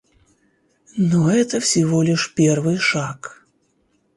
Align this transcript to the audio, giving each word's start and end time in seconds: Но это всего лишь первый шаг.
Но 0.97 1.29
это 1.31 1.59
всего 1.59 2.01
лишь 2.01 2.33
первый 2.33 2.79
шаг. 2.79 3.45